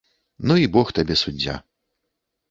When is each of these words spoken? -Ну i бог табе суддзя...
-Ну 0.51 0.55
i 0.61 0.63
бог 0.77 0.93
табе 0.99 1.17
суддзя... 1.23 1.59